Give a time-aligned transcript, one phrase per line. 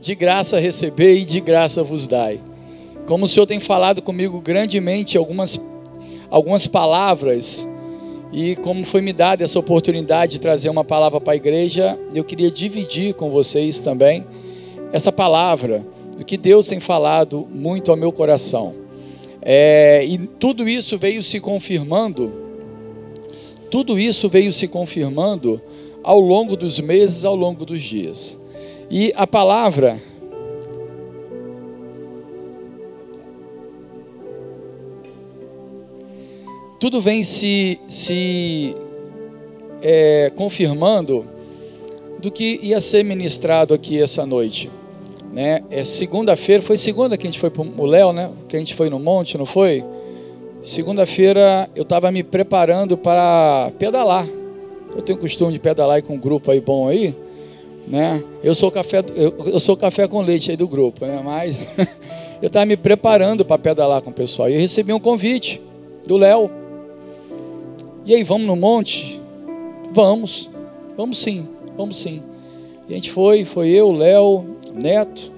[0.00, 2.40] de graça receber e de graça vos dai.
[3.06, 5.60] Como o Senhor tem falado comigo grandemente algumas,
[6.30, 7.68] algumas palavras,
[8.32, 12.24] e como foi me dada essa oportunidade de trazer uma palavra para a igreja, eu
[12.24, 14.24] queria dividir com vocês também
[14.92, 15.84] essa palavra,
[16.16, 18.74] do que Deus tem falado muito ao meu coração.
[19.42, 22.32] É, e tudo isso veio se confirmando,
[23.70, 25.60] tudo isso veio se confirmando
[26.02, 28.39] ao longo dos meses, ao longo dos dias.
[28.90, 30.02] E a palavra
[36.80, 38.74] tudo vem se, se
[39.80, 41.24] é, confirmando
[42.18, 44.68] do que ia ser ministrado aqui essa noite.
[45.32, 45.62] Né?
[45.70, 48.32] É segunda-feira, foi segunda que a gente foi para o Léo, né?
[48.48, 49.84] Que a gente foi no monte, não foi?
[50.64, 54.26] Segunda-feira eu estava me preparando para pedalar.
[54.96, 57.14] Eu tenho costume de pedalar com um grupo aí bom aí
[57.86, 58.22] né?
[58.42, 61.20] Eu sou café, eu, eu sou café com leite aí do grupo, né?
[61.24, 61.60] Mas
[62.40, 65.60] eu estava me preparando para pedalar com o pessoal e eu recebi um convite
[66.06, 66.50] do Léo.
[68.04, 69.20] E aí, vamos no monte?
[69.92, 70.50] Vamos,
[70.96, 72.22] vamos sim, vamos sim.
[72.88, 75.30] E a gente foi, foi eu, Léo, Neto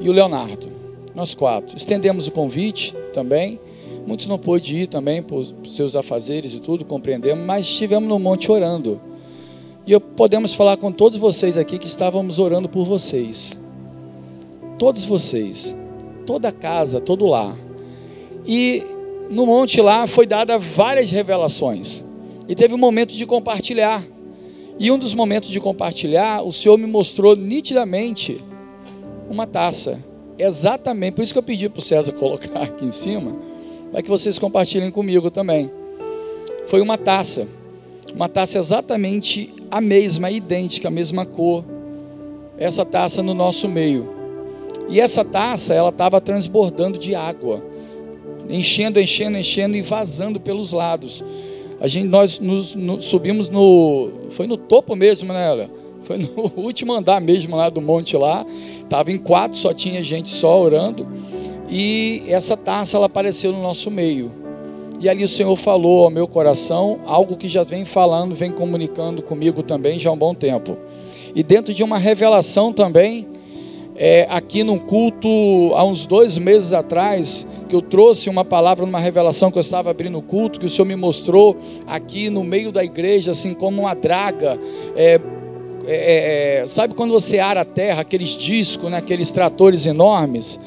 [0.00, 0.68] e o Leonardo,
[1.14, 1.76] nós quatro.
[1.76, 3.60] Estendemos o convite também.
[4.06, 8.50] Muitos não pôde ir também por seus afazeres e tudo, compreendemos, mas estivemos no monte
[8.50, 9.00] orando.
[9.90, 13.58] E podemos falar com todos vocês aqui que estávamos orando por vocês.
[14.78, 15.74] Todos vocês.
[16.24, 17.56] Toda casa, todo lar.
[18.46, 18.84] E
[19.28, 22.04] no monte lá foi dada várias revelações.
[22.46, 24.00] E teve um momento de compartilhar.
[24.78, 28.40] E um dos momentos de compartilhar, o Senhor me mostrou nitidamente
[29.28, 29.98] uma taça.
[30.38, 33.36] Exatamente, por isso que eu pedi para o César colocar aqui em cima,
[33.90, 35.68] para que vocês compartilhem comigo também.
[36.68, 37.48] Foi uma taça.
[38.14, 41.64] Uma taça exatamente a mesma, idêntica, a mesma cor.
[42.58, 44.08] Essa taça no nosso meio.
[44.88, 47.62] E essa taça, ela estava transbordando de água,
[48.48, 51.22] enchendo, enchendo, enchendo e vazando pelos lados.
[51.80, 55.70] A gente, nós nos, subimos no, foi no topo mesmo, né, Léo?
[56.02, 58.44] Foi no último andar mesmo lá do monte lá.
[58.88, 61.06] Tava em quatro, só tinha gente só orando.
[61.70, 64.39] E essa taça ela apareceu no nosso meio.
[65.00, 69.22] E ali o Senhor falou ao meu coração algo que já vem falando, vem comunicando
[69.22, 70.76] comigo também já há um bom tempo.
[71.34, 73.26] E dentro de uma revelação também,
[73.96, 75.28] é, aqui num culto,
[75.74, 79.90] há uns dois meses atrás, que eu trouxe uma palavra numa revelação que eu estava
[79.90, 81.56] abrindo o culto, que o Senhor me mostrou
[81.86, 84.58] aqui no meio da igreja, assim como uma draga.
[84.94, 85.18] É,
[85.86, 90.60] é, é sabe quando você ara a terra, aqueles discos, né, aqueles tratores enormes?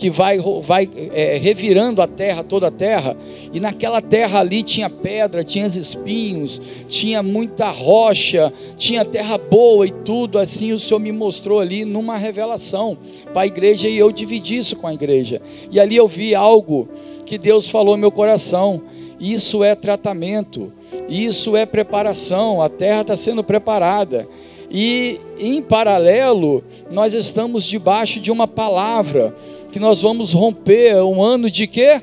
[0.00, 3.14] Que vai, vai é, revirando a terra, toda a terra,
[3.52, 9.90] e naquela terra ali tinha pedra, tinha espinhos, tinha muita rocha, tinha terra boa e
[9.90, 12.96] tudo, assim o Senhor me mostrou ali numa revelação
[13.30, 15.42] para a igreja e eu dividi isso com a igreja.
[15.70, 16.88] E ali eu vi algo
[17.26, 18.80] que Deus falou no meu coração.
[19.20, 20.72] Isso é tratamento,
[21.10, 24.26] isso é preparação, a terra está sendo preparada.
[24.70, 29.34] E em paralelo, nós estamos debaixo de uma palavra
[29.70, 32.02] que nós vamos romper um ano de quê?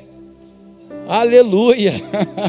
[1.06, 1.94] Aleluia!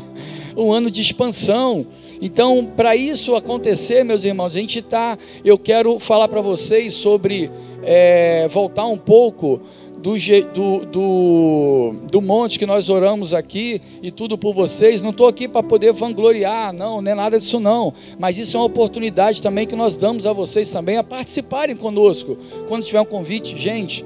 [0.56, 1.86] um ano de expansão.
[2.22, 5.18] Então, para isso acontecer, meus irmãos, a gente está.
[5.44, 7.50] Eu quero falar para vocês sobre
[7.84, 9.62] é, voltar um pouco
[9.98, 10.16] do,
[10.54, 15.02] do, do, do, monte que nós oramos aqui e tudo por vocês.
[15.02, 17.94] Não estou aqui para poder vangloriar, não, não é nada disso não.
[18.18, 22.38] Mas isso é uma oportunidade também que nós damos a vocês também a participarem conosco.
[22.68, 24.06] Quando tiver um convite, gente.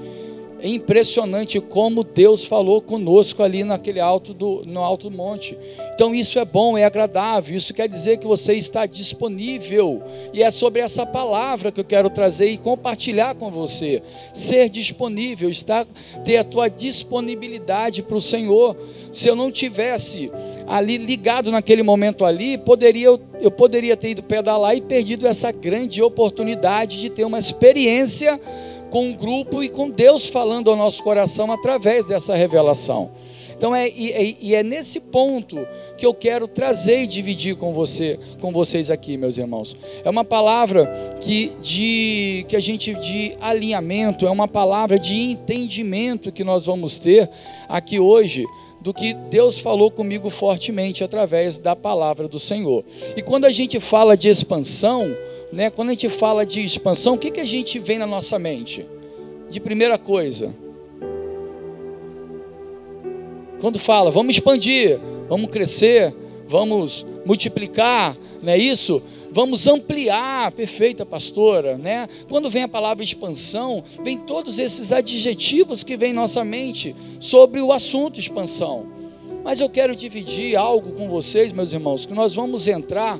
[0.63, 5.57] É impressionante como Deus falou conosco ali naquele alto do, no alto do monte.
[5.93, 7.57] Então isso é bom, é agradável.
[7.57, 10.01] Isso quer dizer que você está disponível.
[10.33, 14.01] E é sobre essa palavra que eu quero trazer e compartilhar com você.
[14.33, 15.85] Ser disponível, estar
[16.23, 18.77] ter a tua disponibilidade para o Senhor.
[19.11, 20.31] Se eu não tivesse
[20.65, 26.01] ali ligado naquele momento ali, poderia eu poderia ter ido pedalar e perdido essa grande
[26.01, 28.39] oportunidade de ter uma experiência
[28.93, 33.09] com um grupo e com Deus falando ao nosso coração através dessa revelação.
[33.57, 35.65] Então é e, e, é nesse ponto
[35.97, 39.75] que eu quero trazer e dividir com você, com vocês aqui, meus irmãos.
[40.05, 46.31] É uma palavra que de que a gente de alinhamento, é uma palavra de entendimento
[46.31, 47.27] que nós vamos ter
[47.67, 48.45] aqui hoje
[48.79, 52.83] do que Deus falou comigo fortemente através da palavra do Senhor.
[53.17, 55.15] E quando a gente fala de expansão,
[55.53, 58.39] né, quando a gente fala de expansão, o que, que a gente vem na nossa
[58.39, 58.85] mente?
[59.49, 60.53] De primeira coisa,
[63.61, 66.13] quando fala, vamos expandir, vamos crescer,
[66.47, 69.01] vamos multiplicar, não é isso?
[69.31, 72.07] Vamos ampliar, perfeita pastora, né?
[72.29, 77.61] Quando vem a palavra expansão, vem todos esses adjetivos que vem em nossa mente sobre
[77.61, 78.85] o assunto expansão.
[79.43, 83.19] Mas eu quero dividir algo com vocês, meus irmãos, que nós vamos entrar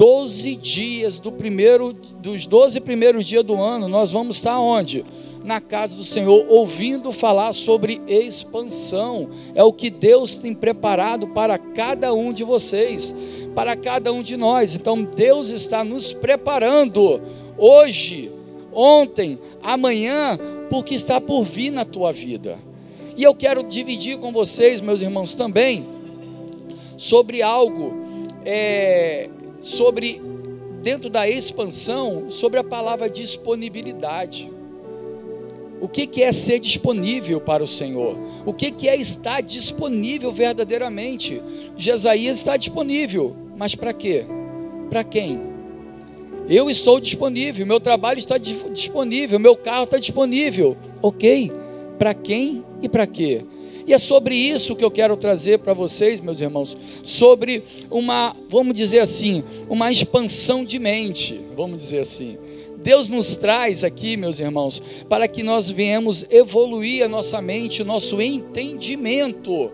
[0.00, 5.04] 12 dias do primeiro dos 12 primeiros dias do ano, nós vamos estar onde?
[5.44, 9.28] na casa do Senhor, ouvindo falar sobre expansão.
[9.54, 13.14] É o que Deus tem preparado para cada um de vocês,
[13.54, 14.74] para cada um de nós.
[14.74, 17.22] Então Deus está nos preparando
[17.56, 18.30] hoje,
[18.70, 20.38] ontem, amanhã,
[20.68, 22.58] porque está por vir na tua vida.
[23.16, 25.86] E eu quero dividir com vocês, meus irmãos, também
[26.98, 27.94] sobre algo,
[28.44, 29.30] é,
[29.60, 30.20] sobre
[30.82, 34.50] dentro da expansão, sobre a palavra disponibilidade.
[35.80, 38.16] O que, é ser disponível para o Senhor?
[38.44, 41.42] O que, que é estar disponível verdadeiramente?
[41.74, 44.26] Jesaías está disponível, mas para quê?
[44.90, 45.40] Para quem?
[46.48, 50.76] Eu estou disponível, meu trabalho está disponível, meu carro está disponível.
[51.00, 51.50] Ok?
[51.98, 53.44] Para quem e para quê?
[53.86, 58.74] E é sobre isso que eu quero trazer para vocês, meus irmãos, sobre uma, vamos
[58.74, 62.38] dizer assim, uma expansão de mente, vamos dizer assim.
[62.82, 67.84] Deus nos traz aqui, meus irmãos, para que nós venhamos evoluir a nossa mente, o
[67.84, 69.70] nosso entendimento.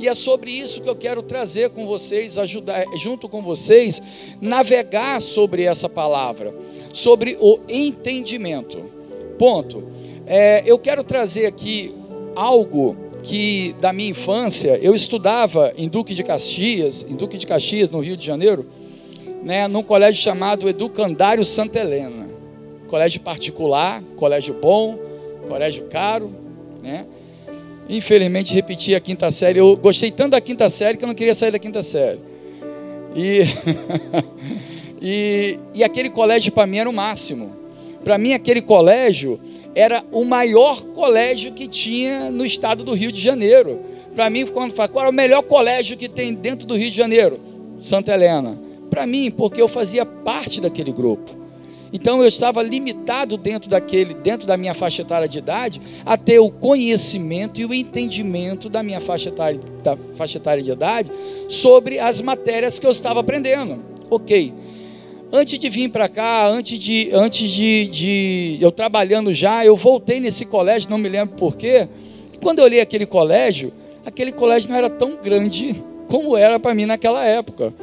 [0.00, 4.00] E é sobre isso que eu quero trazer com vocês, ajudar, junto com vocês,
[4.40, 6.54] navegar sobre essa palavra,
[6.92, 8.78] sobre o entendimento.
[9.36, 9.84] Ponto.
[10.24, 11.94] É, eu quero trazer aqui
[12.36, 17.90] algo que da minha infância eu estudava em Duque de Caxias, em Duque de Caxias,
[17.90, 18.66] no Rio de Janeiro,
[19.42, 22.28] né, num colégio chamado Educandário Santa Helena
[22.88, 24.98] colégio particular, colégio bom,
[25.46, 26.32] colégio caro,
[26.82, 27.06] né?
[27.88, 29.60] Infelizmente repeti a quinta série.
[29.60, 32.18] Eu gostei tanto da quinta série que eu não queria sair da quinta série.
[33.14, 33.42] E,
[35.00, 37.56] e, e aquele colégio para mim era o máximo.
[38.02, 39.40] Para mim, aquele colégio
[39.74, 43.80] era o maior colégio que tinha no estado do Rio de Janeiro.
[44.14, 46.96] Para mim, quando fala, qual é o melhor colégio que tem dentro do Rio de
[46.96, 47.38] Janeiro?
[47.78, 48.58] Santa Helena.
[48.90, 51.38] Para mim, porque eu fazia parte daquele grupo.
[51.92, 56.38] Então eu estava limitado dentro daquele, dentro da minha faixa etária de idade, a ter
[56.38, 61.10] o conhecimento e o entendimento da minha faixa etária, da faixa etária de idade
[61.48, 63.82] sobre as matérias que eu estava aprendendo.
[64.10, 64.52] Ok.
[65.32, 70.20] Antes de vir para cá, antes de, antes de, de eu trabalhando já, eu voltei
[70.20, 71.88] nesse colégio, não me lembro porquê.
[72.42, 73.72] Quando eu olhei aquele colégio,
[74.06, 77.74] aquele colégio não era tão grande como era para mim naquela época.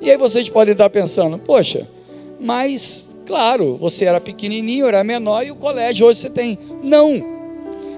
[0.00, 1.88] E aí vocês podem estar pensando, poxa,
[2.38, 6.58] mas Claro, você era pequenininho, era menor e o colégio hoje você tem.
[6.82, 7.24] Não.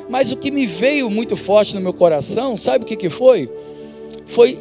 [0.08, 3.50] Mas o que me veio muito forte no meu coração, sabe o que, que foi?
[4.26, 4.58] Foi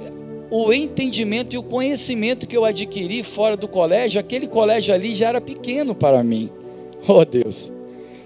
[0.55, 4.19] o entendimento e o conhecimento que eu adquiri fora do colégio.
[4.19, 6.49] Aquele colégio ali já era pequeno para mim.
[7.05, 7.69] Oh Deus,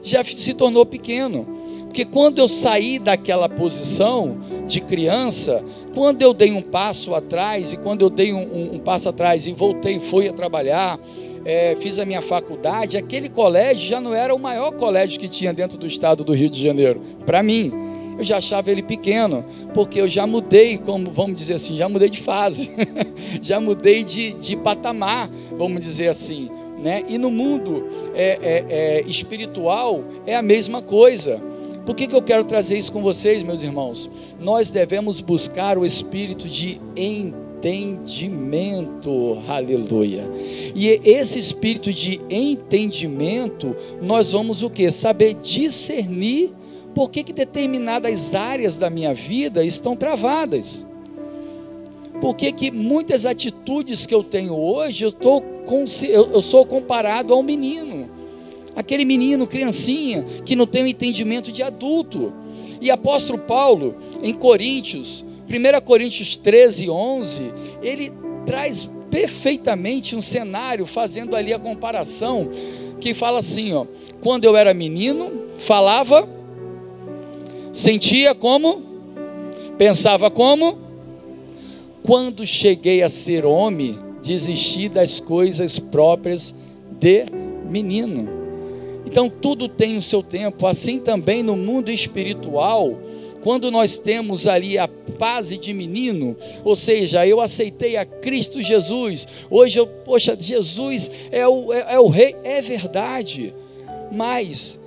[0.03, 1.47] já se tornou pequeno.
[1.85, 4.37] Porque quando eu saí daquela posição
[4.67, 5.65] de criança,
[5.95, 9.47] quando eu dei um passo atrás, e quando eu dei um, um, um passo atrás
[9.47, 10.99] e voltei, fui a trabalhar,
[11.43, 15.51] é, fiz a minha faculdade, aquele colégio já não era o maior colégio que tinha
[15.51, 17.01] dentro do estado do Rio de Janeiro.
[17.25, 17.73] Para mim,
[18.17, 22.09] eu já achava ele pequeno, porque eu já mudei, como vamos dizer assim, já mudei
[22.09, 22.71] de fase,
[23.41, 26.49] já mudei de, de patamar, vamos dizer assim.
[26.81, 27.03] Né?
[27.07, 31.41] E no mundo é, é, é, espiritual é a mesma coisa.
[31.85, 34.09] Por que, que eu quero trazer isso com vocês, meus irmãos?
[34.39, 40.29] Nós devemos buscar o espírito de entendimento entendimento, aleluia.
[40.75, 44.89] E esse espírito de entendimento, nós vamos o que?
[44.91, 46.53] Saber discernir
[46.97, 50.83] por que, que determinadas áreas da minha vida estão travadas.
[52.19, 55.43] Por que, que muitas atitudes que eu tenho hoje, eu, tô,
[56.09, 58.09] eu sou comparado a um menino.
[58.75, 62.33] Aquele menino, criancinha, que não tem o um entendimento de adulto.
[62.81, 68.11] E apóstolo Paulo, em Coríntios, 1 Coríntios 13, 11, ele
[68.43, 72.49] traz perfeitamente um cenário, fazendo ali a comparação,
[72.99, 73.85] que fala assim: ó,
[74.19, 76.36] quando eu era menino, falava,
[77.77, 78.81] sentia como,
[79.77, 80.79] pensava como,
[82.01, 86.55] quando cheguei a ser homem, desisti das coisas próprias
[86.99, 87.25] de
[87.69, 88.27] menino.
[89.05, 92.97] Então tudo tem o seu tempo, assim também no mundo espiritual
[93.43, 99.27] quando nós temos ali a fase de menino, ou seja, eu aceitei a Cristo Jesus,
[99.49, 103.53] hoje eu, poxa, Jesus é o, é, é o rei, é verdade,
[104.11, 104.79] mas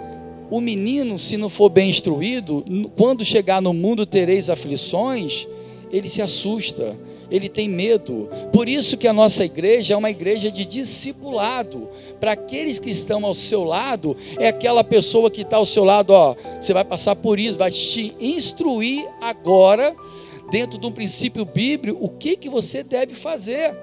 [0.50, 2.64] o menino, se não for bem instruído,
[2.96, 5.46] quando chegar no mundo tereis aflições,
[5.92, 6.96] ele se assusta.
[7.30, 8.28] ele tem medo.
[8.52, 11.88] Por isso que a nossa igreja é uma igreja de discipulado.
[12.18, 16.10] Para aqueles que estão ao seu lado, é aquela pessoa que está ao seu lado,
[16.10, 19.94] ó, você vai passar por isso, vai te instruir agora,
[20.50, 23.76] dentro de um princípio bíblico, o que, que você deve fazer.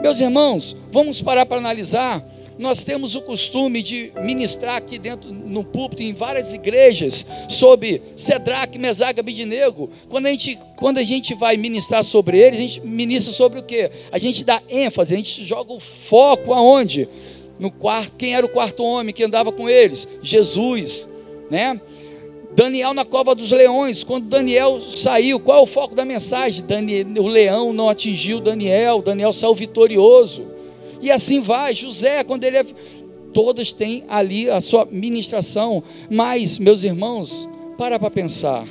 [0.00, 2.26] Meus irmãos, vamos parar para analisar
[2.58, 8.78] nós temos o costume de ministrar aqui dentro no púlpito em várias igrejas sobre Cedraque,
[8.78, 9.90] Mesaga, Abidinego.
[10.08, 13.62] Quando a gente quando a gente vai ministrar sobre eles, a gente ministra sobre o
[13.62, 13.90] quê?
[14.12, 17.08] A gente dá ênfase, a gente joga o foco aonde?
[17.58, 20.08] No quarto, quem era o quarto homem que andava com eles?
[20.22, 21.08] Jesus,
[21.50, 21.80] né?
[22.54, 26.64] Daniel na cova dos leões, quando Daniel saiu, qual é o foco da mensagem?
[26.64, 30.53] Daniel, o leão não atingiu Daniel, Daniel saiu vitorioso.
[31.04, 31.74] E assim vai.
[31.74, 32.64] José, quando ele é.
[33.34, 35.82] Todas têm ali a sua ministração.
[36.08, 37.46] Mas, meus irmãos,
[37.76, 38.66] para para pensar.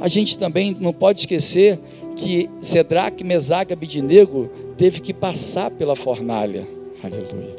[0.00, 1.78] A gente também não pode esquecer
[2.16, 4.48] que Sedraque, Mesaque Abidinego
[4.78, 6.66] teve que passar pela fornalha.
[7.02, 7.56] Aleluia.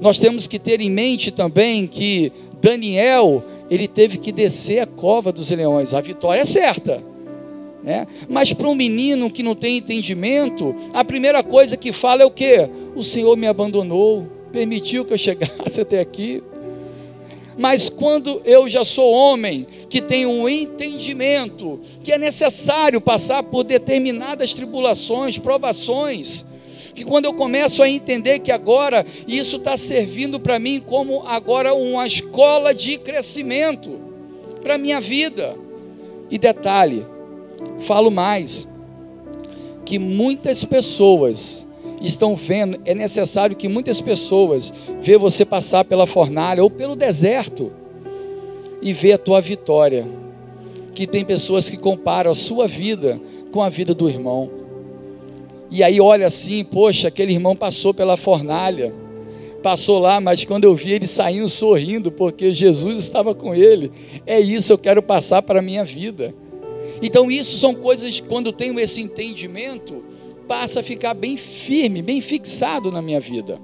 [0.00, 5.32] Nós temos que ter em mente também que Daniel, ele teve que descer a cova
[5.32, 5.92] dos leões.
[5.92, 7.02] A vitória é certa.
[7.82, 8.06] Né?
[8.28, 12.30] Mas para um menino que não tem entendimento, a primeira coisa que fala é o
[12.30, 12.68] que?
[12.94, 16.42] O Senhor me abandonou, permitiu que eu chegasse até aqui.
[17.56, 23.64] Mas quando eu já sou homem, que tenho um entendimento, que é necessário passar por
[23.64, 26.44] determinadas tribulações, provações,
[26.94, 31.74] que quando eu começo a entender que agora isso está servindo para mim como agora
[31.74, 34.00] uma escola de crescimento
[34.62, 35.56] para minha vida.
[36.30, 37.06] E detalhe,
[37.80, 38.66] Falo mais,
[39.84, 41.66] que muitas pessoas
[42.00, 47.72] estão vendo, é necessário que muitas pessoas vê você passar pela fornalha ou pelo deserto
[48.80, 50.06] e vê a tua vitória.
[50.94, 53.20] Que tem pessoas que comparam a sua vida
[53.52, 54.50] com a vida do irmão.
[55.70, 58.92] E aí olha assim, poxa, aquele irmão passou pela fornalha,
[59.62, 63.92] passou lá, mas quando eu vi ele saindo sorrindo, porque Jesus estava com ele,
[64.26, 66.34] é isso eu quero passar para a minha vida.
[67.00, 70.04] Então, isso são coisas que, quando tenho esse entendimento,
[70.46, 73.60] passa a ficar bem firme, bem fixado na minha vida.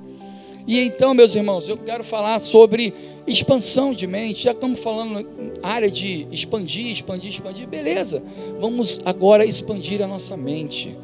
[0.66, 2.94] E então, meus irmãos, eu quero falar sobre
[3.26, 4.44] expansão de mente.
[4.44, 5.26] Já estamos falando
[5.62, 7.68] área de expandir, expandir, expandir.
[7.68, 8.22] Beleza,
[8.58, 10.96] vamos agora expandir a nossa mente.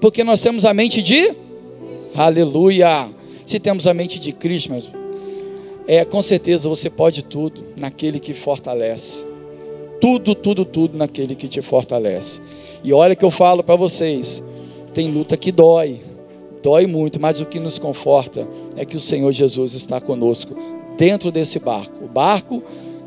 [0.00, 1.34] Porque nós temos a mente de
[2.14, 3.10] Aleluia.
[3.44, 4.90] Se temos a mente de Cristo, mas
[5.86, 9.24] é com certeza você pode tudo naquele que fortalece
[10.00, 12.40] tudo, tudo, tudo naquele que te fortalece.
[12.82, 14.42] E olha que eu falo para vocês,
[14.94, 16.00] tem luta que dói,
[16.62, 20.56] dói muito, mas o que nos conforta é que o Senhor Jesus está conosco
[20.96, 22.04] dentro desse barco.
[22.04, 22.62] O barco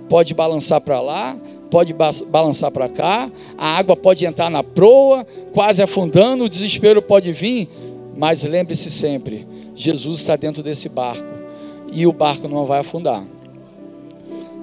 [0.08, 1.38] pode balançar para lá,
[1.70, 1.94] pode
[2.28, 7.70] balançar para cá, a água pode entrar na proa, quase afundando, o desespero pode vir,
[8.18, 11.32] mas lembre-se sempre: Jesus está dentro desse barco
[11.92, 13.24] e o barco não vai afundar.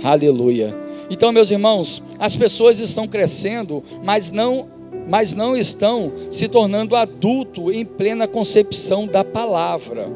[0.03, 0.86] Aleluia.
[1.09, 4.75] Então, meus irmãos, as pessoas estão crescendo, mas não
[5.09, 10.11] mas não estão se tornando adulto em plena concepção da palavra.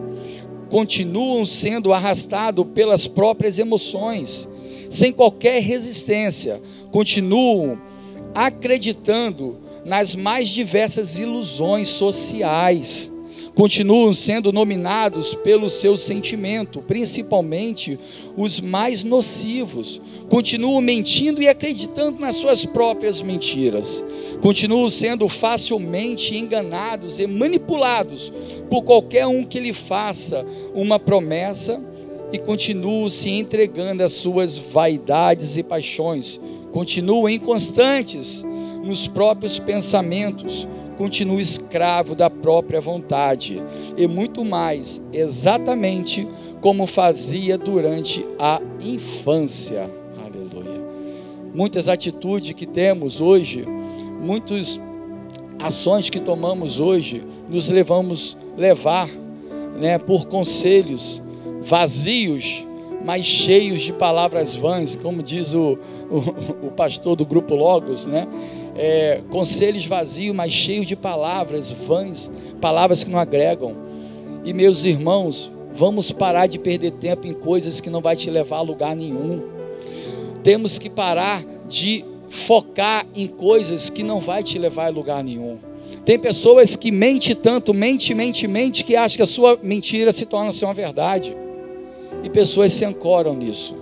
[0.69, 4.49] Continuam sendo arrastados pelas próprias emoções,
[4.89, 6.61] sem qualquer resistência.
[6.91, 7.81] Continuam
[8.35, 13.10] acreditando nas mais diversas ilusões sociais
[13.61, 17.99] continuam sendo nominados pelo seu sentimento, principalmente
[18.35, 20.01] os mais nocivos.
[20.31, 24.03] Continuam mentindo e acreditando nas suas próprias mentiras.
[24.41, 28.33] Continuam sendo facilmente enganados e manipulados
[28.71, 30.43] por qualquer um que lhe faça
[30.75, 31.79] uma promessa
[32.33, 36.41] e continuam se entregando às suas vaidades e paixões.
[36.73, 38.43] Continuam inconstantes
[38.83, 40.67] nos próprios pensamentos
[41.01, 43.63] continua escravo da própria vontade,
[43.97, 46.29] e muito mais, exatamente
[46.61, 49.91] como fazia durante a infância.
[50.23, 50.79] Aleluia.
[51.55, 53.67] Muitas atitudes que temos hoje,
[54.23, 54.79] muitas
[55.59, 59.09] ações que tomamos hoje, nos levamos levar,
[59.79, 61.23] né, por conselhos
[61.63, 62.67] vazios,
[63.03, 65.79] mas cheios de palavras vãs, como diz o,
[66.11, 68.29] o, o pastor do grupo Logos, né?
[68.83, 72.31] É, conselhos vazios, mas cheios de palavras vãs,
[72.63, 73.77] palavras que não agregam.
[74.43, 78.57] E meus irmãos, vamos parar de perder tempo em coisas que não vai te levar
[78.57, 79.45] a lugar nenhum.
[80.43, 85.59] Temos que parar de focar em coisas que não vai te levar a lugar nenhum.
[86.03, 90.25] Tem pessoas que mente tanto, mente, mente, mente, que acham que a sua mentira se
[90.25, 91.37] torna ser uma verdade.
[92.25, 93.75] E pessoas se ancoram nisso.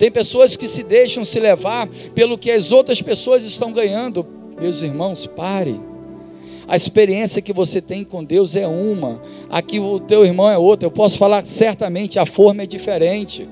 [0.00, 4.26] Tem pessoas que se deixam se levar pelo que as outras pessoas estão ganhando.
[4.58, 5.78] Meus irmãos, pare.
[6.66, 10.86] A experiência que você tem com Deus é uma, aqui o teu irmão é outra.
[10.86, 13.46] Eu posso falar certamente, a forma é diferente.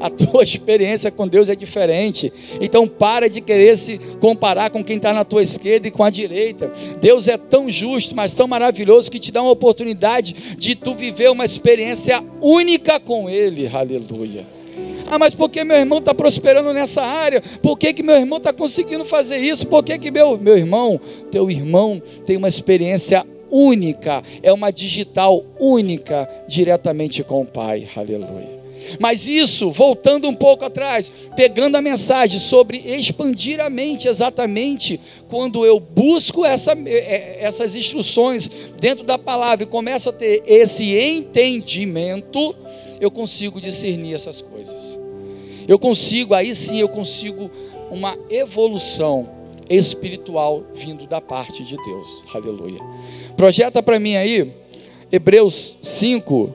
[0.00, 2.32] A tua experiência com Deus é diferente.
[2.62, 6.08] Então para de querer se comparar com quem está na tua esquerda e com a
[6.08, 6.72] direita.
[6.98, 11.30] Deus é tão justo, mas tão maravilhoso que te dá uma oportunidade de tu viver
[11.30, 13.68] uma experiência única com Ele.
[13.68, 14.59] Aleluia.
[15.10, 17.42] Ah, mas por que meu irmão está prosperando nessa área?
[17.60, 19.66] Por que, que meu irmão está conseguindo fazer isso?
[19.66, 21.00] Por que, que meu, meu irmão,
[21.32, 27.88] teu irmão, tem uma experiência única, é uma digital única diretamente com o Pai?
[27.96, 28.60] Aleluia.
[29.00, 35.66] Mas isso, voltando um pouco atrás, pegando a mensagem sobre expandir a mente, exatamente quando
[35.66, 38.48] eu busco essa, é, essas instruções
[38.80, 42.54] dentro da palavra e começo a ter esse entendimento,
[43.00, 44.98] eu consigo discernir essas coisas.
[45.66, 47.50] Eu consigo, aí sim eu consigo
[47.90, 49.28] uma evolução
[49.68, 52.24] espiritual vindo da parte de Deus.
[52.34, 52.80] Aleluia.
[53.36, 54.52] Projeta para mim aí
[55.10, 56.54] Hebreus 5,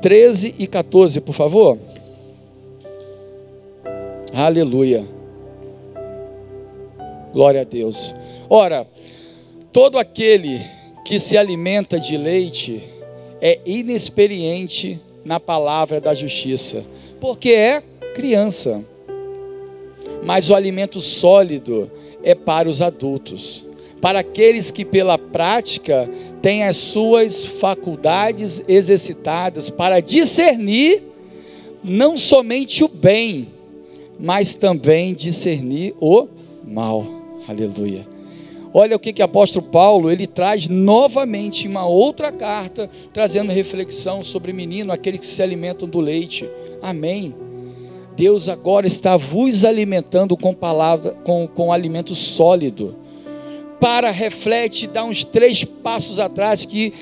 [0.00, 1.78] 13 e 14, por favor.
[4.32, 5.06] Aleluia.
[7.32, 8.14] Glória a Deus.
[8.48, 8.86] Ora,
[9.72, 10.60] todo aquele
[11.04, 12.82] que se alimenta de leite
[13.40, 16.84] é inexperiente na palavra da justiça,
[17.20, 17.82] porque é
[18.14, 18.84] criança.
[20.24, 21.90] Mas o alimento sólido
[22.22, 23.64] é para os adultos,
[24.00, 26.08] para aqueles que pela prática
[26.40, 31.02] têm as suas faculdades exercitadas para discernir
[31.82, 33.48] não somente o bem,
[34.18, 36.28] mas também discernir o
[36.64, 37.04] mal.
[37.48, 38.06] Aleluia.
[38.74, 44.22] Olha o que, que o apóstolo Paulo ele traz novamente uma outra carta, trazendo reflexão
[44.22, 46.48] sobre menino, aqueles que se alimentam do leite.
[46.80, 47.34] Amém.
[48.16, 52.96] Deus agora está vos alimentando com palavra, com, com alimento sólido.
[53.80, 56.92] Para, reflete, dá uns três passos atrás, que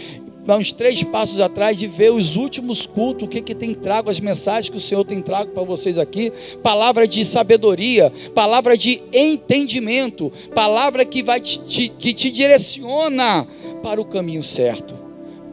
[0.44, 4.11] dá uns três passos atrás de ver os últimos cultos, o que, que tem trago,
[4.11, 6.32] as mensagens que o Senhor tem trago para vocês aqui,
[6.62, 13.46] palavra de sabedoria, palavra de entendimento, palavra que vai te, te, que te direciona
[13.83, 14.94] para o caminho certo,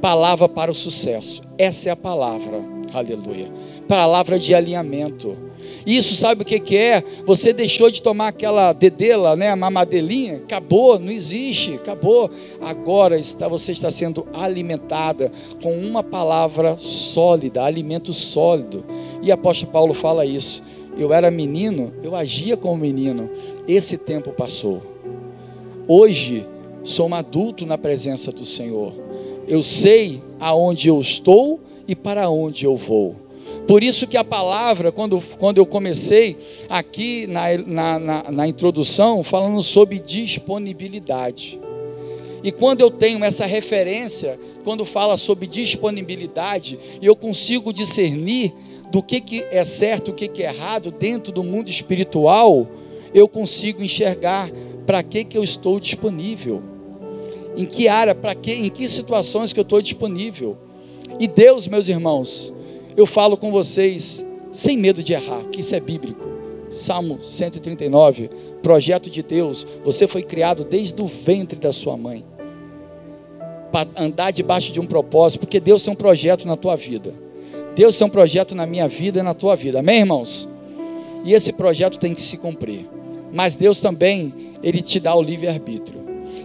[0.01, 1.41] palavra para o sucesso.
[1.57, 3.51] Essa é a palavra, aleluia.
[3.87, 5.46] Palavra de alinhamento
[5.95, 7.01] isso sabe o que, que é?
[7.25, 12.29] Você deixou de tomar aquela dedela, né, a mamadelinha, acabou, não existe, acabou.
[12.59, 15.31] Agora está, você está sendo alimentada
[15.63, 18.83] com uma palavra sólida, alimento sólido.
[19.21, 20.61] E apóstolo Paulo fala isso.
[20.97, 23.29] Eu era menino, eu agia como menino.
[23.65, 24.81] Esse tempo passou.
[25.87, 26.45] Hoje
[26.83, 28.93] sou um adulto na presença do Senhor.
[29.47, 33.26] Eu sei aonde eu estou e para onde eu vou.
[33.67, 36.37] Por isso que a palavra, quando, quando eu comecei
[36.69, 41.59] aqui na, na, na, na introdução, falando sobre disponibilidade.
[42.41, 48.53] E quando eu tenho essa referência, quando fala sobre disponibilidade, eu consigo discernir
[48.89, 52.67] do que, que é certo, o que, que é errado dentro do mundo espiritual,
[53.13, 54.49] eu consigo enxergar
[54.85, 56.63] para que, que eu estou disponível.
[57.57, 60.57] Em que área, para que, em que situações que eu estou disponível.
[61.19, 62.53] E Deus, meus irmãos,
[62.97, 66.25] eu falo com vocês sem medo de errar, que isso é bíblico.
[66.71, 68.29] Salmo 139,
[68.63, 72.25] projeto de Deus, você foi criado desde o ventre da sua mãe.
[73.71, 77.13] Para andar debaixo de um propósito, porque Deus tem um projeto na tua vida.
[77.75, 79.79] Deus tem um projeto na minha vida e na tua vida.
[79.79, 80.49] Amém, irmãos?
[81.23, 82.89] E esse projeto tem que se cumprir.
[83.31, 84.33] Mas Deus também,
[84.63, 85.99] ele te dá o livre arbítrio.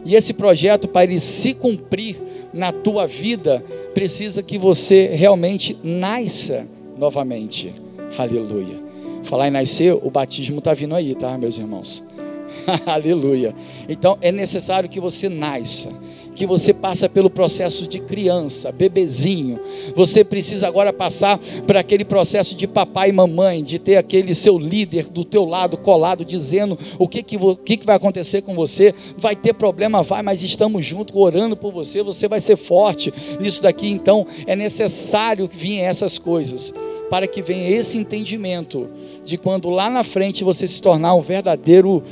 [0.04, 2.16] E esse projeto para ele se cumprir
[2.52, 7.74] na tua vida, precisa que você realmente nasça novamente.
[8.18, 8.80] Aleluia.
[9.22, 12.02] Falar em nascer, o batismo está vindo aí, tá, meus irmãos?
[12.84, 13.54] Aleluia.
[13.88, 15.90] Então é necessário que você nasça
[16.34, 19.60] que você passa pelo processo de criança, bebezinho.
[19.94, 24.58] Você precisa agora passar por aquele processo de papai e mamãe, de ter aquele seu
[24.58, 28.54] líder do teu lado colado dizendo o que que, o que, que vai acontecer com
[28.54, 28.94] você.
[29.16, 32.02] Vai ter problema, vai, mas estamos juntos orando por você.
[32.02, 33.88] Você vai ser forte nisso daqui.
[33.88, 36.72] Então é necessário que venham essas coisas
[37.10, 38.88] para que venha esse entendimento
[39.22, 42.02] de quando lá na frente você se tornar um verdadeiro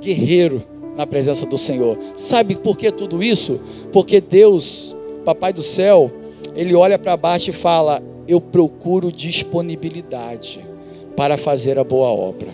[0.00, 0.62] guerreiro
[0.96, 1.98] na presença do Senhor.
[2.16, 3.60] Sabe por que tudo isso?
[3.92, 6.10] Porque Deus, Papai do céu,
[6.54, 10.60] ele olha para baixo e fala: Eu procuro disponibilidade
[11.16, 12.48] para fazer a boa obra.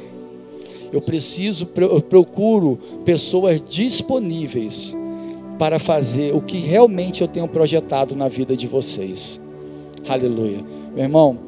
[0.92, 4.96] Eu preciso, eu procuro pessoas disponíveis
[5.58, 9.40] para fazer o que realmente eu tenho projetado na vida de vocês.
[10.08, 10.64] Aleluia.
[10.94, 11.38] Meu irmão,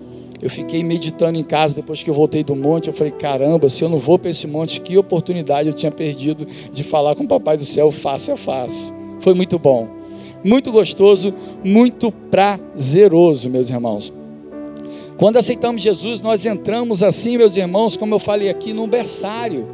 [0.43, 2.89] eu fiquei meditando em casa depois que eu voltei do monte.
[2.89, 6.47] Eu falei: caramba, se eu não vou para esse monte, que oportunidade eu tinha perdido
[6.73, 8.93] de falar com o Papai do céu face a face.
[9.21, 9.89] Foi muito bom,
[10.43, 14.13] muito gostoso, muito prazeroso, meus irmãos.
[15.19, 19.69] Quando aceitamos Jesus, nós entramos assim, meus irmãos, como eu falei aqui, num berçário.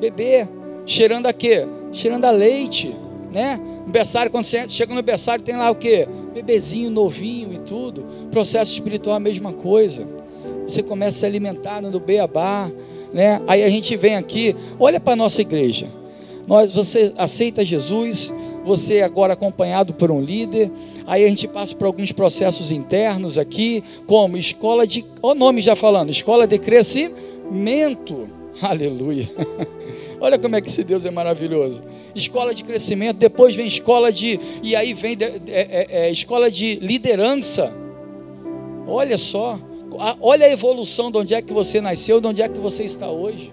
[0.00, 0.46] Bebê,
[0.84, 1.66] cheirando a quê?
[1.90, 2.94] Cheirando a leite,
[3.32, 3.58] né?
[3.86, 6.08] No berçário, quando você chega no berçário, tem lá o quê?
[6.34, 8.04] Bebezinho novinho e tudo.
[8.32, 10.06] Processo espiritual é a mesma coisa.
[10.66, 12.68] Você começa a se alimentar no beabá,
[13.12, 13.40] né?
[13.46, 15.86] Aí a gente vem aqui, olha para a nossa igreja.
[16.48, 18.32] Nós, você aceita Jesus,
[18.64, 20.70] você é agora acompanhado por um líder,
[21.06, 25.76] aí a gente passa por alguns processos internos aqui, como escola de, o nome já
[25.76, 28.28] falando, escola de crescimento.
[28.60, 29.28] Aleluia.
[30.20, 31.82] Olha como é que esse Deus é maravilhoso.
[32.14, 36.50] Escola de crescimento, depois vem escola de, e aí vem de, é, é, é, escola
[36.50, 37.72] de liderança.
[38.86, 39.58] Olha só,
[40.20, 43.10] olha a evolução de onde é que você nasceu, de onde é que você está
[43.10, 43.52] hoje.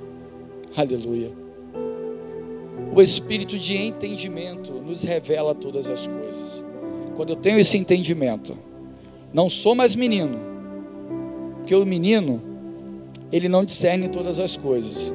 [0.75, 1.31] Aleluia.
[2.95, 6.63] O espírito de entendimento nos revela todas as coisas.
[7.15, 8.57] Quando eu tenho esse entendimento,
[9.33, 10.37] não sou mais menino,
[11.57, 12.41] porque o menino,
[13.31, 15.13] ele não discerne todas as coisas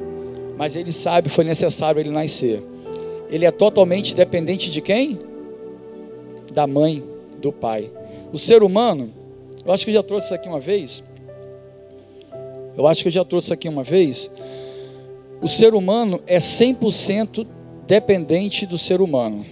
[0.59, 2.61] mas ele sabe, foi necessário ele nascer.
[3.29, 5.17] Ele é totalmente dependente de quem?
[6.51, 7.01] Da mãe,
[7.39, 7.89] do pai.
[8.33, 9.09] O ser humano,
[9.65, 11.01] eu acho que eu já trouxe isso aqui uma vez.
[12.77, 14.29] Eu acho que eu já trouxe isso aqui uma vez.
[15.41, 17.47] O ser humano é 100%
[17.87, 19.45] dependente do ser humano,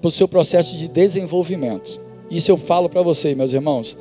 [0.00, 2.00] para o seu processo de desenvolvimento.
[2.28, 3.96] Isso eu falo para vocês, meus irmãos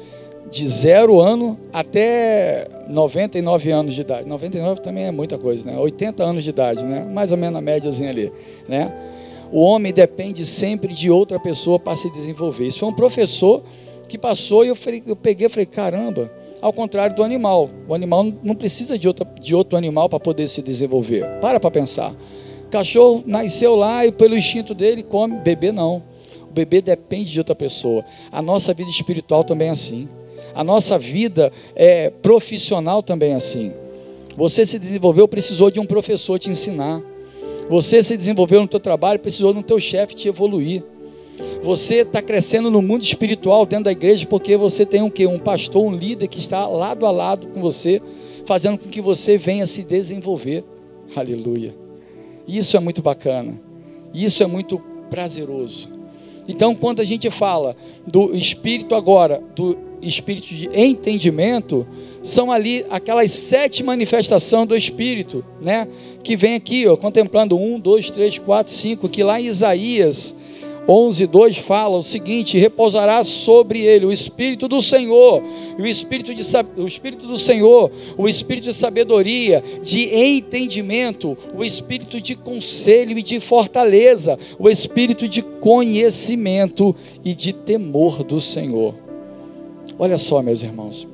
[0.50, 4.28] de zero ano até 99 anos de idade.
[4.28, 5.78] 99 também é muita coisa, né?
[5.78, 7.06] 80 anos de idade, né?
[7.06, 8.32] Mais ou menos a médiazinha ali,
[8.68, 8.94] né?
[9.52, 12.68] O homem depende sempre de outra pessoa para se desenvolver.
[12.68, 13.64] Isso foi um professor
[14.08, 16.32] que passou e eu, eu peguei e falei, caramba,
[16.62, 17.70] ao contrário do animal.
[17.88, 21.26] O animal não precisa de, outra, de outro animal para poder se desenvolver.
[21.42, 22.14] Para para pensar.
[22.66, 26.04] O cachorro nasceu lá e pelo instinto dele come, bebê não.
[26.50, 28.04] O bebê depende de outra pessoa.
[28.32, 30.10] A nossa vida espiritual também é assim.
[30.58, 33.72] A nossa vida é, profissional também assim.
[34.36, 37.00] Você se desenvolveu, precisou de um professor te ensinar.
[37.70, 40.84] Você se desenvolveu no teu trabalho, precisou do teu chefe te evoluir.
[41.62, 45.38] Você está crescendo no mundo espiritual dentro da igreja porque você tem um que um
[45.38, 48.02] pastor, um líder que está lado a lado com você,
[48.44, 50.64] fazendo com que você venha se desenvolver.
[51.16, 51.76] Aleluia.
[52.48, 53.62] Isso é muito bacana.
[54.12, 55.88] Isso é muito prazeroso.
[56.48, 57.76] Então, quando a gente fala
[58.08, 61.88] do espírito agora, do espírito de entendimento,
[62.24, 65.88] são ali aquelas sete manifestações do espírito, né?
[66.24, 70.36] Que vem aqui, ó, contemplando um, dois, três, quatro, cinco, que lá em Isaías
[70.88, 75.44] 11, 2 fala o seguinte: repousará sobre ele o Espírito do Senhor,
[75.78, 76.44] o Espírito, de,
[76.78, 83.22] o Espírito do Senhor, o Espírito de sabedoria, de entendimento, o Espírito de conselho e
[83.22, 89.07] de fortaleza, o Espírito de conhecimento e de temor do Senhor.
[90.00, 91.08] Olha só, meus irmãos,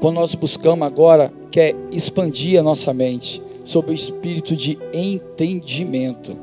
[0.00, 6.36] quando nós buscamos agora, quer expandir a nossa mente sobre o espírito de entendimento,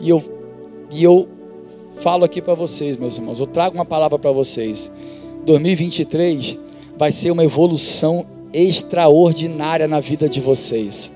[0.00, 0.22] e eu
[0.90, 1.26] e eu
[1.96, 4.90] falo aqui para vocês, meus irmãos, eu trago uma palavra para vocês.
[5.44, 6.58] 2023
[6.96, 11.10] vai ser uma evolução extraordinária na vida de vocês.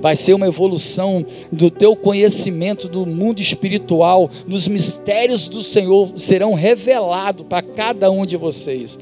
[0.00, 6.54] Vai ser uma evolução do teu conhecimento do mundo espiritual, dos mistérios do Senhor serão
[6.54, 8.98] revelados para cada um de vocês.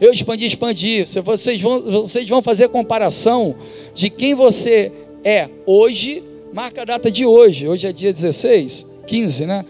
[0.00, 1.06] Eu expandi, expandi.
[1.24, 3.54] Vocês vão, vocês vão fazer comparação
[3.94, 4.92] de quem você
[5.24, 9.64] é hoje, marca a data de hoje, hoje é dia 16 15, né?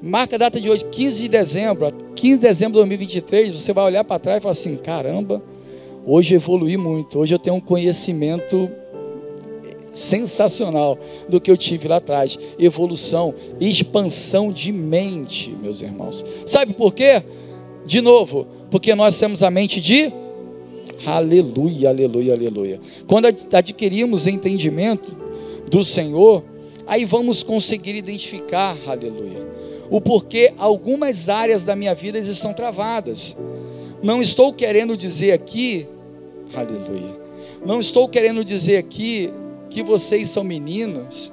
[0.00, 3.84] Marca a data de hoje, 15 de dezembro, 15 de dezembro de 2023, você vai
[3.84, 5.42] olhar para trás e falar assim: caramba,
[6.04, 8.70] hoje eu evolui muito, hoje eu tenho um conhecimento
[9.96, 12.38] sensacional do que eu tive lá atrás.
[12.58, 16.24] Evolução, expansão de mente, meus irmãos.
[16.44, 17.22] Sabe por quê?
[17.84, 20.12] De novo, porque nós temos a mente de
[21.04, 22.80] aleluia, aleluia, aleluia.
[23.06, 25.16] Quando adquirimos entendimento
[25.70, 26.44] do Senhor,
[26.86, 29.46] aí vamos conseguir identificar, aleluia,
[29.88, 33.36] o porquê algumas áreas da minha vida estão travadas.
[34.02, 35.86] Não estou querendo dizer aqui,
[36.54, 37.16] aleluia,
[37.64, 39.32] não estou querendo dizer aqui
[39.76, 41.30] que vocês são meninos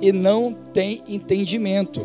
[0.00, 2.00] e não têm entendimento.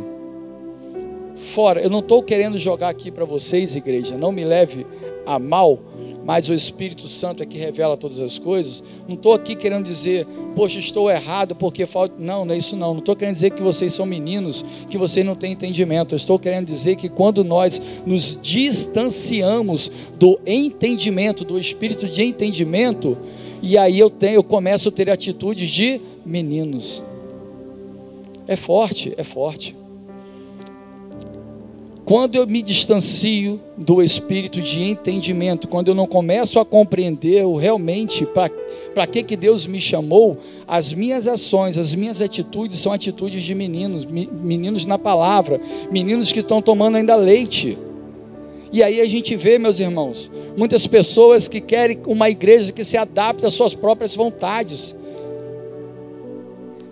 [1.54, 4.86] Fora, eu não estou querendo jogar aqui para vocês, igreja, não me leve
[5.26, 5.80] a mal,
[6.26, 8.84] mas o Espírito Santo é que revela todas as coisas.
[9.08, 12.14] Não estou aqui querendo dizer, poxa, estou errado porque falta.
[12.20, 12.92] Não, não é isso não.
[12.92, 16.14] Não estou querendo dizer que vocês são meninos, que vocês não têm entendimento.
[16.14, 23.18] Eu estou querendo dizer que quando nós nos distanciamos do entendimento, do espírito de entendimento,
[23.64, 27.02] e aí eu tenho, eu começo a ter atitudes de meninos.
[28.46, 29.74] É forte, é forte.
[32.04, 38.28] quando eu me distancio do espírito de entendimento, quando eu não começo a compreender realmente
[38.94, 43.56] para que, que Deus me chamou, as minhas ações, as minhas atitudes são atitudes de
[43.56, 47.78] meninos, meninos na palavra, meninos que estão tomando ainda leite.
[48.74, 52.98] E aí a gente vê, meus irmãos, muitas pessoas que querem uma igreja que se
[52.98, 54.96] adapte às suas próprias vontades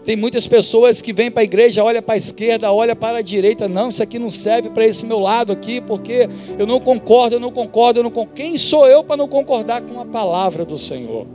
[0.03, 3.21] tem muitas pessoas que vêm para a igreja, olha para a esquerda, olha para a
[3.21, 7.35] direita, não, isso aqui não serve para esse meu lado aqui, porque eu não concordo,
[7.35, 8.33] eu não concordo, eu não concordo.
[8.33, 11.27] Quem sou eu para não concordar com a palavra do Senhor?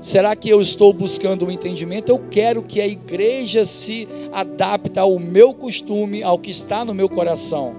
[0.00, 2.10] Será que eu estou buscando o um entendimento?
[2.10, 7.08] Eu quero que a igreja se adapte ao meu costume, ao que está no meu
[7.08, 7.74] coração.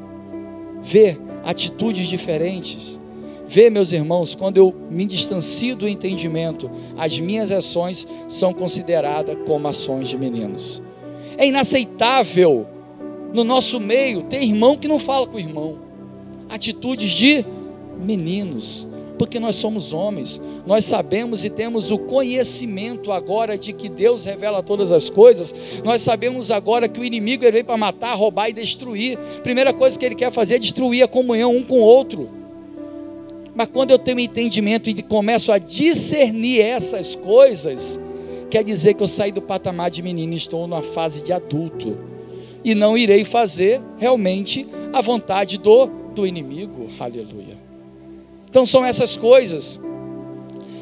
[0.82, 3.00] Ver atitudes diferentes
[3.54, 9.68] Vê, meus irmãos, quando eu me distancio do entendimento, as minhas ações são consideradas como
[9.68, 10.82] ações de meninos.
[11.38, 12.66] É inaceitável
[13.32, 15.78] no nosso meio ter irmão que não fala com o irmão.
[16.50, 17.46] Atitudes de
[18.04, 18.88] meninos,
[19.24, 24.62] porque nós somos homens, nós sabemos e temos o conhecimento agora de que Deus revela
[24.62, 29.18] todas as coisas, nós sabemos agora que o inimigo veio para matar, roubar e destruir.
[29.42, 32.30] Primeira coisa que ele quer fazer é destruir a comunhão um com o outro.
[33.56, 37.98] Mas quando eu tenho entendimento e começo a discernir essas coisas,
[38.50, 41.98] quer dizer que eu saí do patamar de menino e estou numa fase de adulto.
[42.62, 46.90] E não irei fazer realmente a vontade do, do inimigo.
[47.00, 47.63] Aleluia.
[48.54, 49.80] Então são essas coisas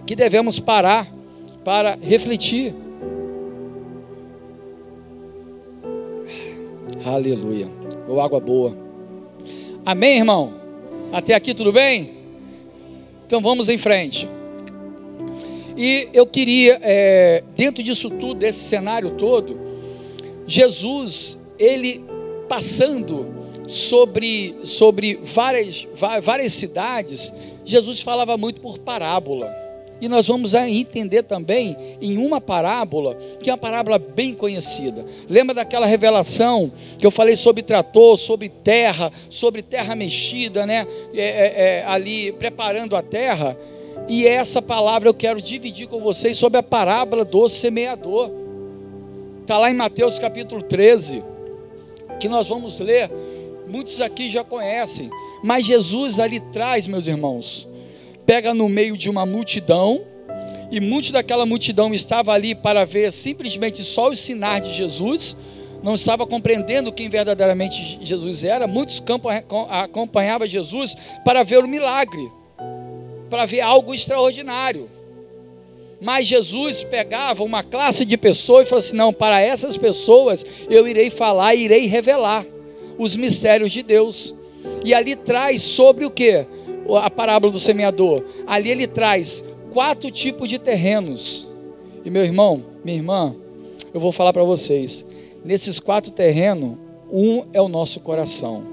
[0.05, 1.07] que devemos parar
[1.63, 2.75] para refletir.
[7.05, 7.69] Aleluia.
[8.09, 8.75] Ou água boa.
[9.85, 10.53] Amém, irmão?
[11.13, 12.11] Até aqui tudo bem?
[13.25, 14.27] Então vamos em frente.
[15.77, 19.57] E eu queria, é, dentro disso tudo, desse cenário todo,
[20.45, 22.03] Jesus, ele
[22.49, 23.33] passando
[23.65, 25.87] sobre, sobre várias,
[26.21, 27.31] várias cidades,
[27.65, 29.61] Jesus falava muito por parábola.
[30.01, 35.05] E nós vamos entender também em uma parábola, que é uma parábola bem conhecida.
[35.29, 40.87] Lembra daquela revelação que eu falei sobre trator, sobre terra, sobre terra mexida, né?
[41.13, 43.55] É, é, é, ali preparando a terra.
[44.07, 48.31] E essa palavra eu quero dividir com vocês sobre a parábola do semeador.
[49.41, 51.23] Está lá em Mateus capítulo 13,
[52.19, 53.11] que nós vamos ler.
[53.67, 55.11] Muitos aqui já conhecem,
[55.43, 57.67] mas Jesus ali traz, meus irmãos,
[58.25, 60.01] pega no meio de uma multidão,
[60.71, 65.35] e muitos daquela multidão estava ali para ver simplesmente só os sinais de Jesus,
[65.83, 68.67] não estava compreendendo quem verdadeiramente Jesus era.
[68.67, 69.03] Muitos
[69.69, 72.31] acompanhavam Jesus para ver o milagre,
[73.29, 74.89] para ver algo extraordinário.
[75.99, 80.87] Mas Jesus pegava uma classe de pessoas e falou assim: não, para essas pessoas eu
[80.87, 82.45] irei falar, irei revelar
[82.97, 84.33] os mistérios de Deus.
[84.83, 86.45] E ali traz sobre o que?
[86.97, 88.23] a parábola do semeador.
[88.45, 91.47] Ali ele traz quatro tipos de terrenos.
[92.03, 93.35] E meu irmão, minha irmã,
[93.93, 95.05] eu vou falar para vocês.
[95.43, 96.77] Nesses quatro terrenos,
[97.11, 98.63] um é o nosso coração.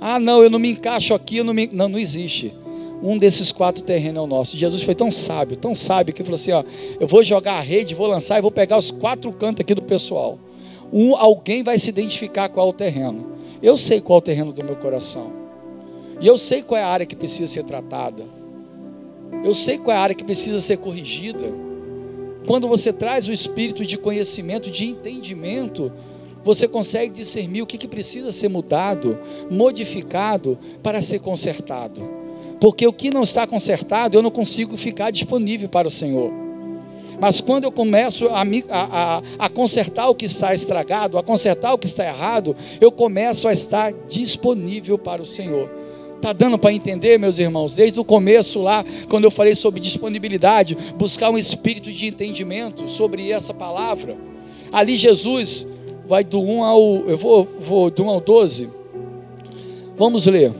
[0.00, 1.68] Ah, não, eu não me encaixo aqui, não, me...
[1.72, 2.54] não, não existe.
[3.02, 4.56] Um desses quatro terrenos é o nosso.
[4.56, 6.64] Jesus foi tão sábio, tão sábio, que falou assim: ó,
[6.98, 9.82] eu vou jogar a rede, vou lançar e vou pegar os quatro cantos aqui do
[9.82, 10.38] pessoal.
[10.92, 13.33] Um, alguém vai se identificar qual é o terreno.
[13.64, 15.32] Eu sei qual é o terreno do meu coração.
[16.20, 18.22] E eu sei qual é a área que precisa ser tratada.
[19.42, 21.50] Eu sei qual é a área que precisa ser corrigida.
[22.46, 25.90] Quando você traz o espírito de conhecimento, de entendimento,
[26.44, 29.18] você consegue discernir o que, que precisa ser mudado,
[29.50, 32.02] modificado para ser consertado.
[32.60, 36.43] Porque o que não está consertado, eu não consigo ficar disponível para o Senhor.
[37.20, 41.78] Mas quando eu começo a, a, a, consertar o que está estragado, a consertar o
[41.78, 45.70] que está errado, eu começo a estar disponível para o Senhor.
[46.16, 47.74] Está dando para entender, meus irmãos?
[47.74, 53.30] Desde o começo lá, quando eu falei sobre disponibilidade, buscar um espírito de entendimento sobre
[53.30, 54.16] essa palavra.
[54.72, 55.66] Ali Jesus
[56.06, 56.80] vai do 1 ao.
[57.06, 58.68] Eu vou, vou do 1 ao 12.
[59.96, 60.52] Vamos ler.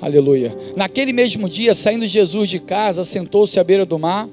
[0.00, 0.56] Aleluia.
[0.74, 4.28] Naquele mesmo dia, saindo Jesus de casa, sentou-se à beira do mar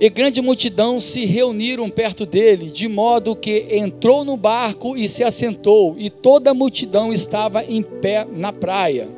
[0.00, 5.22] e grande multidão se reuniram perto dele, de modo que entrou no barco e se
[5.22, 9.08] assentou, e toda a multidão estava em pé na praia.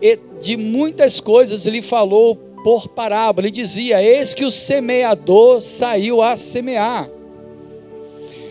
[0.00, 6.22] E de muitas coisas ele falou por parábola, ele dizia: Eis que o semeador saiu
[6.22, 7.10] a semear.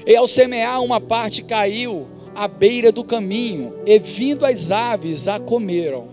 [0.06, 5.40] E ao semear, uma parte caiu à beira do caminho, e vindo as aves a
[5.40, 6.08] comeram.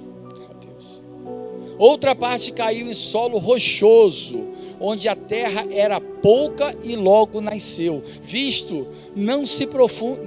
[1.79, 4.49] Outra parte caiu em solo rochoso,
[4.81, 9.69] onde a terra era pouca e logo nasceu, visto não se,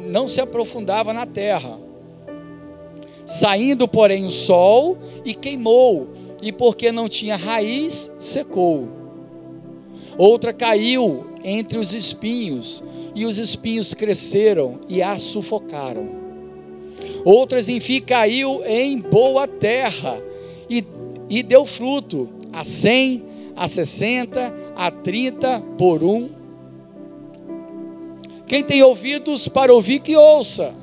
[0.08, 1.80] não se aprofundava na terra.
[3.26, 6.10] Saindo, porém, o sol e queimou,
[6.42, 8.88] e porque não tinha raiz, secou.
[10.18, 12.84] Outra caiu entre os espinhos,
[13.16, 16.24] e os espinhos cresceram e a sufocaram.
[17.24, 20.22] Outras, enfim, caiu em boa terra
[20.70, 20.84] e,
[21.30, 23.24] e deu fruto a cem,
[23.56, 26.30] a sessenta, a trinta por um.
[28.48, 30.74] Quem tem ouvidos para ouvir, que ouça.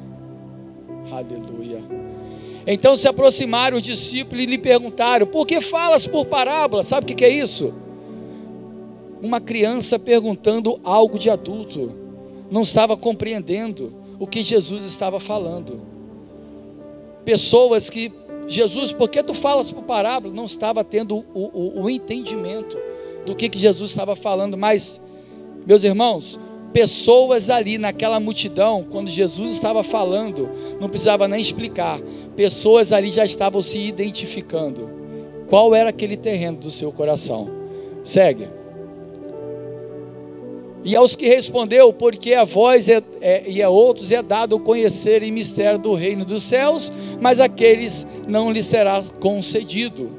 [1.11, 1.83] Aleluia.
[2.66, 6.83] Então se aproximaram os discípulos e lhe perguntaram: Por que falas por parábola?
[6.83, 7.74] Sabe o que é isso?
[9.20, 11.92] Uma criança perguntando algo de adulto,
[12.50, 15.80] não estava compreendendo o que Jesus estava falando.
[17.24, 18.11] Pessoas que,
[18.53, 20.35] Jesus, por que tu falas por parábola?
[20.35, 22.77] Não estava tendo o, o, o entendimento
[23.25, 25.01] do que, que Jesus estava falando, mas,
[25.67, 26.39] meus irmãos,
[26.73, 30.49] pessoas ali naquela multidão, quando Jesus estava falando,
[30.81, 32.01] não precisava nem explicar,
[32.37, 34.91] pessoas ali já estavam se identificando.
[35.49, 37.51] Qual era aquele terreno do seu coração?
[38.03, 38.60] Segue.
[40.83, 45.23] E aos que respondeu, porque a vós é, é, e a outros é dado conhecer
[45.23, 46.90] em mistério do reino dos céus,
[47.21, 50.11] mas aqueles não lhe será concedido.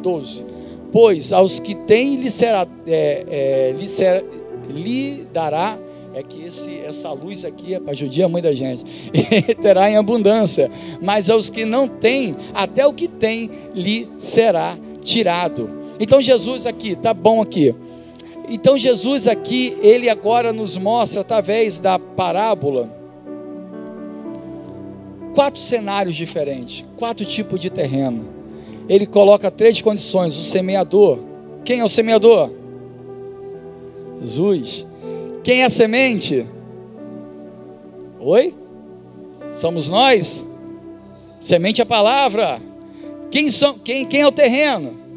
[0.00, 0.44] 12.
[0.92, 4.24] Pois aos que têm lhe será, é, é, lhe, ser,
[4.68, 5.76] lhe dará,
[6.14, 10.70] é que esse, essa luz aqui é para judiar muita gente, e terá em abundância,
[11.02, 15.68] mas aos que não têm, até o que tem lhe será tirado.
[16.00, 17.74] Então Jesus aqui, tá bom aqui.
[18.48, 22.98] Então Jesus aqui, ele agora nos mostra através da parábola
[25.34, 28.26] quatro cenários diferentes, quatro tipos de terreno.
[28.88, 31.20] Ele coloca três condições: o semeador.
[31.64, 32.50] Quem é o semeador?
[34.20, 34.86] Jesus.
[35.44, 36.46] Quem é a semente?
[38.18, 38.54] Oi?
[39.52, 40.44] Somos nós?
[41.38, 42.60] Semente é a palavra.
[43.30, 45.07] Quem, são, quem, quem é o terreno?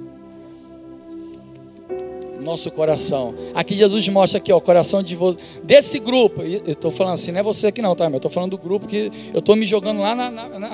[2.42, 3.34] Nosso coração.
[3.54, 5.18] Aqui Jesus mostra aqui, ó, o coração de
[5.64, 6.42] desse grupo.
[6.42, 8.06] Eu estou falando assim, não é você aqui não, tá?
[8.06, 10.72] Eu estou falando do grupo que eu estou me jogando lá na, na, na,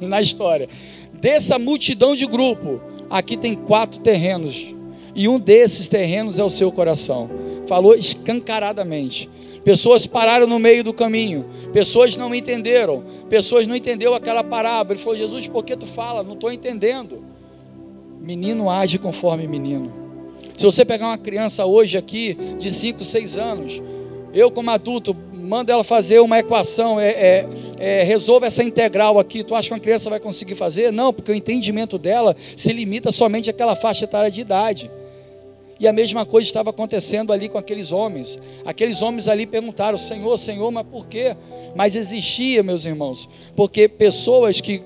[0.00, 0.68] na história.
[1.12, 4.74] Dessa multidão de grupo, aqui tem quatro terrenos.
[5.14, 7.28] E um desses terrenos é o seu coração.
[7.66, 9.28] Falou escancaradamente.
[9.64, 11.44] Pessoas pararam no meio do caminho.
[11.72, 13.04] Pessoas não entenderam.
[13.28, 14.94] Pessoas não entenderam aquela parábola.
[14.94, 16.22] Ele falou: Jesus, por que tu fala?
[16.22, 17.22] Não estou entendendo.
[18.20, 20.07] Menino age conforme menino.
[20.58, 23.80] Se você pegar uma criança hoje aqui, de 5, 6 anos,
[24.34, 29.44] eu como adulto, manda ela fazer uma equação, é, é, é, resolve essa integral aqui,
[29.44, 30.90] tu acha que uma criança vai conseguir fazer?
[30.90, 34.90] Não, porque o entendimento dela se limita somente àquela faixa etária de idade.
[35.78, 38.36] E a mesma coisa estava acontecendo ali com aqueles homens.
[38.64, 41.36] Aqueles homens ali perguntaram: Senhor, Senhor, mas por quê?
[41.76, 44.82] Mas existia, meus irmãos, porque pessoas que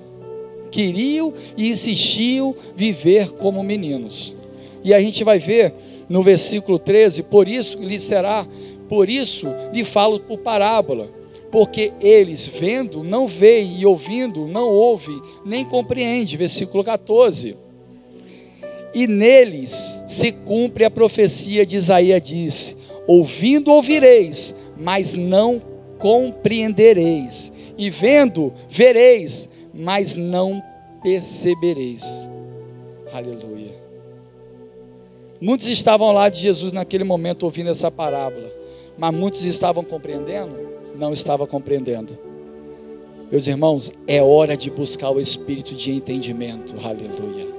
[0.69, 4.35] queriam e insistiam viver como meninos.
[4.83, 5.73] E a gente vai ver
[6.09, 8.45] no versículo 13: Por isso lhe será,
[8.89, 11.09] por isso lhe falo por parábola,
[11.51, 16.37] porque eles vendo não veem e ouvindo não ouvem, nem compreendem.
[16.37, 17.55] Versículo 14.
[18.93, 25.61] E neles se cumpre a profecia de Isaías disse: Ouvindo ouvireis, mas não
[25.97, 30.61] compreendereis, e vendo vereis, mas não
[31.01, 32.27] percebereis.
[33.11, 33.82] Aleluia.
[35.43, 38.49] Muitos estavam lá de Jesus naquele momento ouvindo essa parábola,
[38.97, 40.55] mas muitos estavam compreendendo?
[40.97, 42.17] Não estavam compreendendo.
[43.29, 46.73] Meus irmãos, é hora de buscar o espírito de entendimento.
[46.81, 47.52] Aleluia.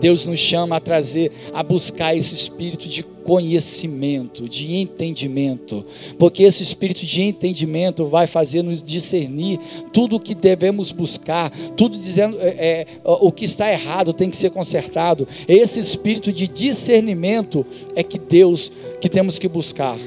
[0.00, 5.84] Deus nos chama a trazer, a buscar esse espírito de conhecimento, de entendimento,
[6.18, 9.58] porque esse espírito de entendimento vai fazer nos discernir
[9.92, 14.36] tudo o que devemos buscar, tudo dizendo é, é, o que está errado tem que
[14.36, 15.26] ser consertado.
[15.48, 17.64] Esse espírito de discernimento
[17.96, 19.98] é que Deus que temos que buscar,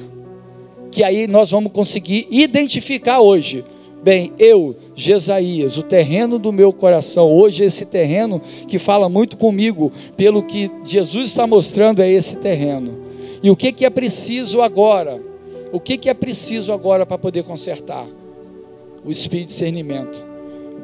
[0.91, 3.65] que aí nós vamos conseguir identificar hoje
[4.07, 9.91] Bem, eu, Jesaías, o terreno do meu coração, hoje esse terreno que fala muito comigo,
[10.15, 12.99] pelo que Jesus está mostrando, é esse terreno.
[13.43, 15.21] E o que, que é preciso agora?
[15.73, 18.07] O que, que é preciso agora para poder consertar?
[19.03, 20.25] O Espírito de discernimento.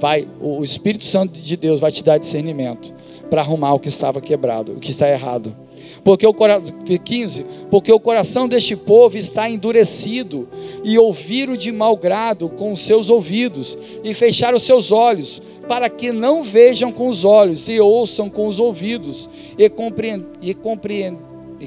[0.01, 2.93] Vai, o Espírito Santo de Deus vai te dar discernimento
[3.29, 5.55] para arrumar o que estava quebrado, o que está errado.
[6.03, 10.47] Porque o 15, porque o coração deste povo está endurecido
[10.83, 15.89] e ouviram de mau grado com os seus ouvidos e fecharam os seus olhos, para
[15.89, 20.53] que não vejam com os olhos e ouçam com os ouvidos e, compreendam, e,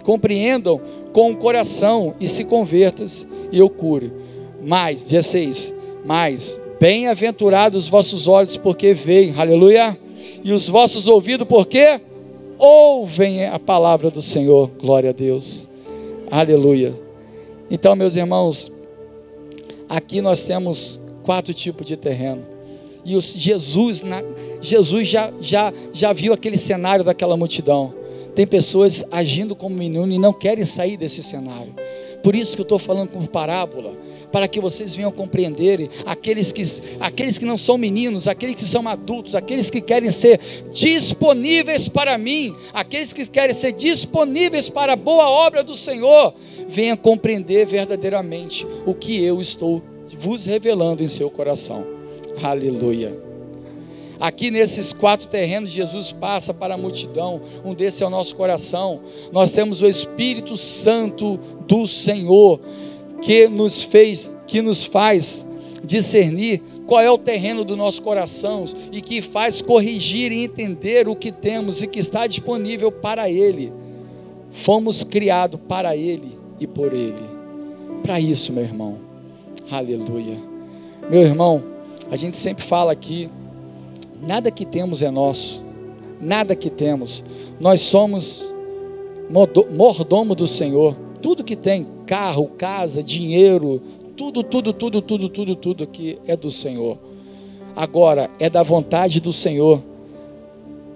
[0.01, 0.81] compreendam,
[1.13, 4.13] com o coração e se convertas e eu cure.
[4.63, 9.97] Mais, 16, mais, bem-aventurados os vossos olhos porque veem, aleluia,
[10.45, 12.01] e os vossos ouvidos porque
[12.59, 15.69] ouvem a palavra do Senhor, glória a Deus,
[16.31, 16.99] aleluia.
[17.71, 18.71] Então, meus irmãos,
[19.89, 22.45] aqui nós temos quatro tipos de terreno.
[23.05, 24.23] E os, Jesus, na,
[24.61, 27.95] Jesus já, já, já viu aquele cenário daquela multidão.
[28.35, 31.75] Tem pessoas agindo como menino e não querem sair desse cenário.
[32.23, 33.95] Por isso que eu estou falando como parábola
[34.33, 36.63] para que vocês venham compreender aqueles que,
[37.01, 40.41] aqueles que não são meninos, aqueles que são adultos, aqueles que querem ser
[40.73, 46.35] disponíveis para mim, aqueles que querem ser disponíveis para a boa obra do Senhor,
[46.69, 49.83] venham compreender verdadeiramente o que eu estou
[50.19, 51.87] vos revelando em seu coração.
[52.43, 53.26] Aleluia.
[54.19, 59.01] Aqui nesses quatro terrenos, Jesus passa para a multidão, um desses é o nosso coração.
[59.31, 62.61] Nós temos o Espírito Santo do Senhor
[63.21, 65.45] que nos fez, que nos faz
[65.85, 71.17] discernir qual é o terreno do nosso coração e que faz corrigir e entender o
[71.17, 73.73] que temos e que está disponível para Ele.
[74.51, 77.37] Fomos criados para Ele e por Ele.
[78.03, 78.99] Para isso, meu irmão.
[79.71, 80.39] Aleluia.
[81.11, 81.63] Meu irmão,
[82.11, 83.29] a gente sempre fala aqui:
[84.21, 85.63] nada que temos é nosso,
[86.21, 87.25] nada que temos.
[87.61, 88.53] Nós somos
[89.31, 90.97] mordomo do Senhor.
[91.21, 93.81] Tudo que tem, carro, casa, dinheiro,
[94.17, 96.99] tudo, tudo, tudo, tudo, tudo, tudo aqui é do Senhor.
[97.75, 99.83] Agora, é da vontade do Senhor.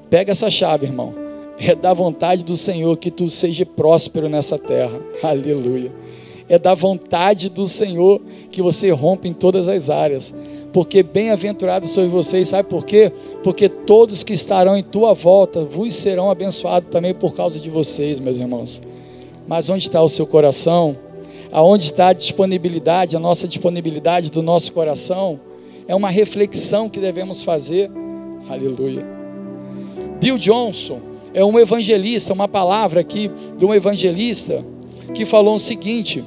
[0.09, 1.13] Pega essa chave, irmão.
[1.59, 4.99] É da vontade do Senhor que tu seja próspero nessa terra.
[5.23, 5.93] Aleluia.
[6.49, 10.35] É da vontade do Senhor que você rompe em todas as áreas.
[10.73, 13.13] Porque bem-aventurados sois vocês, sabe por quê?
[13.43, 18.21] Porque todos que estarão em tua volta vos serão abençoados também por causa de vocês,
[18.21, 18.81] meus irmãos.
[19.49, 20.97] Mas onde está o seu coração?
[21.51, 25.41] Aonde está a disponibilidade, a nossa disponibilidade do nosso coração?
[25.89, 27.91] É uma reflexão que devemos fazer.
[28.49, 29.05] Aleluia.
[30.21, 31.01] Bill Johnson
[31.35, 34.65] é um evangelista, uma palavra aqui de um evangelista
[35.15, 36.23] que falou o seguinte: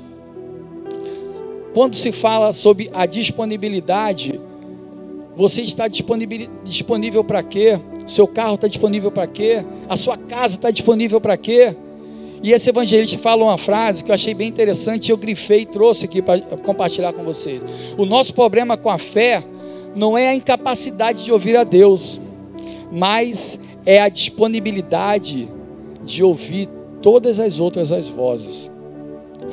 [1.73, 4.32] quando se fala sobre a disponibilidade,
[5.35, 7.79] você está disponível, para quê?
[8.07, 9.65] Seu carro está disponível para quê?
[9.89, 11.75] A sua casa está disponível para quê?
[12.43, 16.05] E esse evangelista fala uma frase que eu achei bem interessante, eu grifei e trouxe
[16.05, 17.61] aqui para compartilhar com vocês.
[17.97, 19.43] O nosso problema com a fé
[19.95, 22.21] não é a incapacidade de ouvir a Deus,
[22.91, 25.49] mas é a disponibilidade
[26.03, 26.69] de ouvir
[27.01, 28.69] todas as outras as vozes.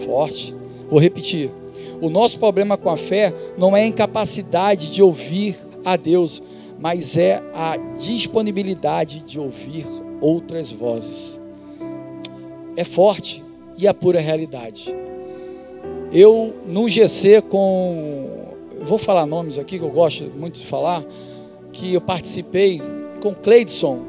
[0.04, 0.54] Forte.
[0.90, 1.50] Vou repetir.
[2.00, 6.42] O nosso problema com a fé não é a incapacidade de ouvir a Deus,
[6.78, 9.86] mas é a disponibilidade de ouvir
[10.20, 11.40] outras vozes
[12.80, 13.44] é forte
[13.76, 14.94] e a pura realidade.
[16.12, 18.48] Eu, no GC, com.
[18.82, 21.04] Vou falar nomes aqui que eu gosto muito de falar,
[21.72, 22.80] que eu participei
[23.22, 24.00] com Cleidson.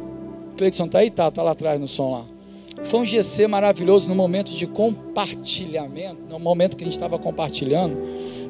[0.57, 1.11] Cleidson está aí?
[1.11, 2.25] Tá, tá lá atrás no som lá.
[2.85, 7.97] Foi um GC maravilhoso no momento de compartilhamento, no momento que a gente estava compartilhando.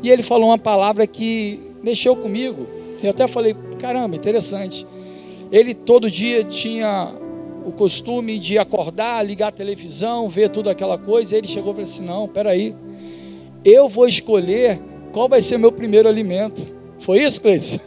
[0.04, 2.68] E ele falou uma palavra que mexeu comigo.
[3.04, 4.86] Eu até falei, caramba, interessante.
[5.52, 7.12] Ele todo dia tinha
[7.66, 11.36] o costume de acordar, ligar a televisão, ver tudo aquela coisa.
[11.36, 12.76] Ele chegou para assim: não, peraí,
[13.64, 14.80] eu vou escolher
[15.12, 16.66] qual vai ser meu primeiro alimento.
[17.00, 17.80] Foi isso, Cleiton?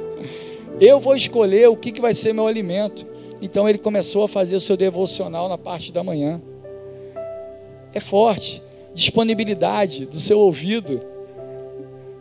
[0.80, 3.06] eu vou escolher o que, que vai ser meu alimento.
[3.42, 6.40] Então ele começou a fazer o seu devocional na parte da manhã.
[7.92, 8.62] É forte.
[8.94, 11.02] Disponibilidade do seu ouvido.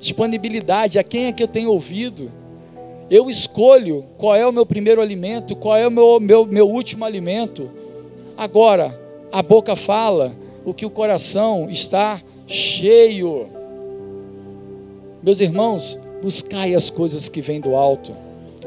[0.05, 2.31] Disponibilidade a quem é que eu tenho ouvido
[3.09, 7.05] eu escolho qual é o meu primeiro alimento, qual é o meu, meu, meu último
[7.05, 7.69] alimento.
[8.35, 8.99] Agora,
[9.31, 10.35] a boca fala
[10.65, 13.47] o que o coração está cheio.
[15.21, 18.15] Meus irmãos, buscai as coisas que vêm do alto.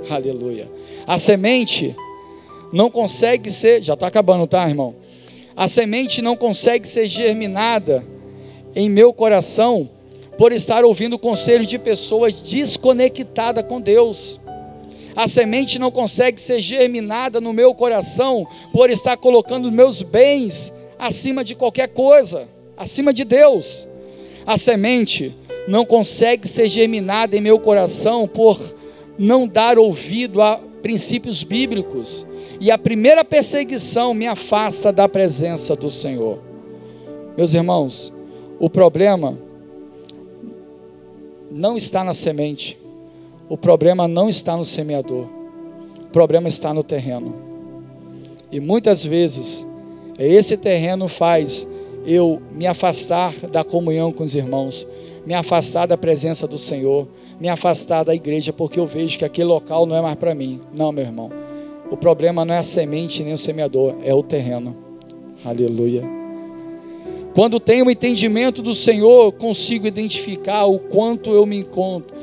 [0.09, 0.70] Aleluia.
[1.07, 1.95] A semente
[2.72, 4.95] não consegue ser, já está acabando, tá, irmão?
[5.57, 8.05] A semente não consegue ser germinada
[8.74, 9.91] em meu coração
[10.39, 14.41] por estar ouvindo conselho de pessoas desconectadas com Deus.
[15.16, 21.43] A semente não consegue ser germinada no meu coração por estar colocando meus bens acima
[21.43, 23.89] de qualquer coisa, acima de Deus.
[24.47, 25.34] A semente
[25.66, 28.61] não consegue ser germinada em meu coração por
[29.18, 32.24] não dar ouvido a princípios bíblicos.
[32.61, 36.39] E a primeira perseguição me afasta da presença do Senhor.
[37.36, 38.12] Meus irmãos,
[38.59, 39.48] o problema
[41.51, 42.79] não está na semente.
[43.49, 45.27] O problema não está no semeador.
[46.01, 47.35] O problema está no terreno.
[48.51, 49.67] E muitas vezes
[50.19, 51.67] esse terreno faz
[52.05, 54.87] eu me afastar da comunhão com os irmãos,
[55.27, 57.07] me afastar da presença do Senhor,
[57.39, 60.61] me afastar da igreja, porque eu vejo que aquele local não é mais para mim.
[60.73, 61.31] Não, meu irmão.
[61.91, 64.77] O problema não é a semente nem o semeador, é o terreno.
[65.45, 66.18] Aleluia.
[67.35, 72.16] Quando tenho o entendimento do Senhor, consigo identificar o quanto eu me encontro,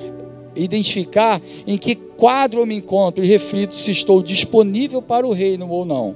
[0.56, 5.70] identificar em que quadro eu me encontro e reflito se estou disponível para o reino
[5.70, 6.16] ou não.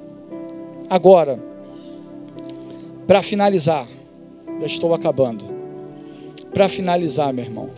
[0.89, 1.39] Agora,
[3.07, 3.87] para finalizar,
[4.59, 5.45] já estou acabando.
[6.53, 7.69] Para finalizar, meu irmão,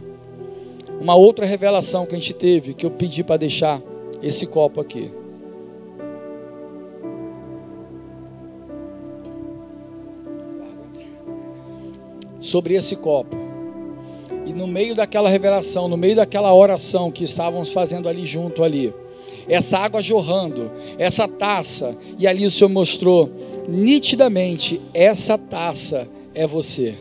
[0.99, 3.81] uma outra revelação que a gente teve, que eu pedi para deixar
[4.21, 5.11] esse copo aqui.
[12.41, 13.37] Sobre esse copo.
[14.45, 18.93] E no meio daquela revelação, no meio daquela oração que estávamos fazendo ali junto ali,
[19.47, 23.29] essa água jorrando, essa taça, e ali o Senhor mostrou
[23.69, 26.95] nitidamente: essa taça é você,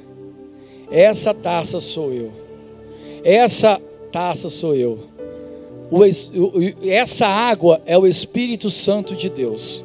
[0.90, 2.30] essa taça sou eu,
[3.24, 3.80] essa
[4.12, 4.98] taça sou eu,
[5.90, 6.04] o,
[6.88, 9.84] essa água é o Espírito Santo de Deus,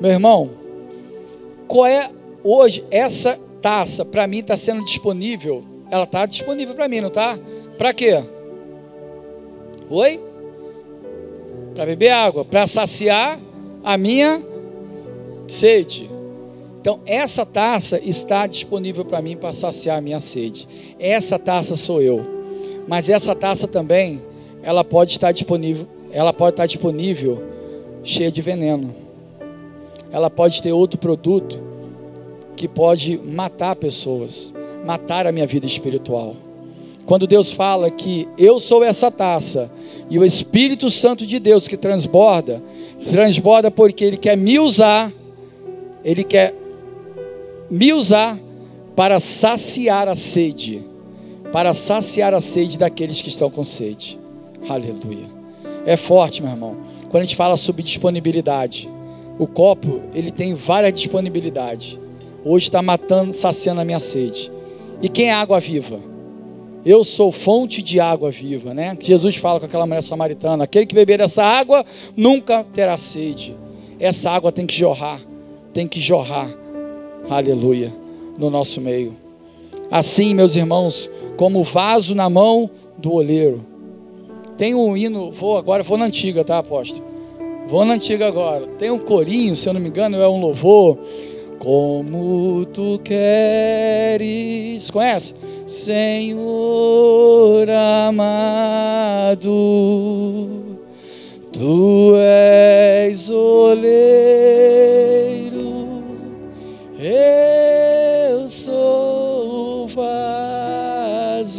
[0.00, 0.50] meu irmão.
[1.66, 2.10] Qual é
[2.42, 5.64] hoje essa taça para mim está sendo disponível.
[5.90, 7.38] Ela está disponível para mim, não está?
[7.76, 8.22] Para quê?
[9.88, 10.20] Oi?
[11.74, 13.38] Para beber água, para saciar
[13.82, 14.42] a minha
[15.48, 16.10] sede.
[16.80, 20.66] Então, essa taça está disponível para mim para saciar a minha sede.
[20.98, 22.24] Essa taça sou eu.
[22.88, 24.22] Mas essa taça também,
[24.62, 27.42] ela pode estar disponível, ela pode estar disponível
[28.02, 28.94] cheia de veneno.
[30.10, 31.69] Ela pode ter outro produto
[32.60, 34.52] que pode matar pessoas,
[34.84, 36.36] matar a minha vida espiritual.
[37.06, 39.70] Quando Deus fala que eu sou essa taça
[40.10, 42.62] e o Espírito Santo de Deus que transborda,
[43.10, 45.10] transborda porque Ele quer me usar,
[46.04, 46.54] Ele quer
[47.70, 48.38] me usar
[48.94, 50.82] para saciar a sede,
[51.50, 54.20] para saciar a sede daqueles que estão com sede.
[54.68, 55.30] Aleluia.
[55.86, 56.76] É forte, meu irmão.
[57.08, 58.86] Quando a gente fala sobre disponibilidade,
[59.38, 61.98] o copo ele tem várias disponibilidades
[62.44, 64.50] hoje está matando, saciando a minha sede.
[65.02, 66.00] E quem é água viva?
[66.84, 68.96] Eu sou fonte de água viva, né?
[68.98, 71.84] Jesus fala com aquela mulher samaritana: aquele que beber dessa água
[72.16, 73.56] nunca terá sede.
[73.98, 75.20] Essa água tem que jorrar,
[75.74, 76.50] tem que jorrar,
[77.28, 77.92] aleluia,
[78.38, 79.14] no nosso meio.
[79.90, 83.66] Assim, meus irmãos, como vaso na mão do oleiro.
[84.56, 87.04] Tem um hino, vou agora, vou na antiga, tá, apóstolo?
[87.66, 88.66] Vou na antiga agora.
[88.78, 90.98] Tem um corinho, se eu não me engano, é um louvor
[91.60, 95.34] como tu queres, conhece?
[95.66, 96.48] Senhor
[98.08, 99.46] amado,
[101.52, 104.00] tu és oleiro,
[106.98, 111.52] eu sou o vaso,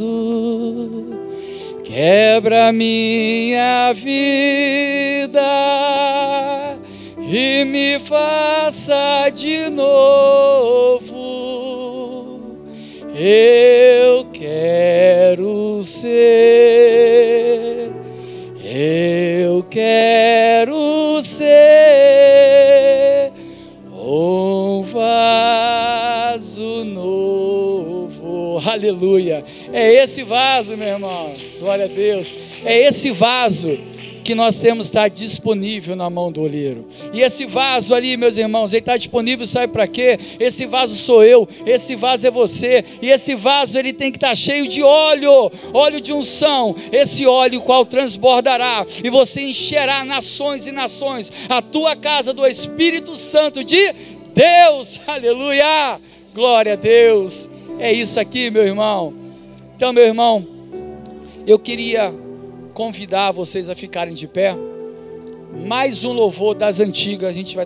[1.84, 5.41] quebra minha vida
[7.18, 9.31] e me faça
[9.72, 11.11] novo.
[13.15, 17.91] Eu quero ser,
[18.63, 23.32] eu quero ser
[23.93, 28.61] um vaso novo.
[28.65, 29.43] Aleluia.
[29.72, 31.34] É esse vaso, meu irmão.
[31.59, 32.34] Glória a Deus.
[32.65, 33.91] É esse vaso
[34.32, 36.88] que nós temos está disponível na mão do olheiro.
[37.12, 40.18] E esse vaso ali, meus irmãos, ele está disponível, sabe para quê?
[40.40, 44.30] Esse vaso sou eu, esse vaso é você, e esse vaso ele tem que estar
[44.30, 50.66] tá cheio de óleo, óleo de unção, esse óleo qual transbordará, e você encherá nações
[50.66, 53.94] e nações, a tua casa do Espírito Santo de
[54.34, 56.00] Deus, aleluia,
[56.34, 59.14] glória a Deus, é isso aqui, meu irmão.
[59.76, 60.48] Então, meu irmão,
[61.46, 62.31] eu queria
[62.72, 64.55] convidar vocês a ficarem de pé.
[65.67, 67.59] Mais um louvor das antigas, a gente vai